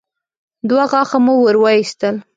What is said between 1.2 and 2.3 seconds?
مو ور وايستل.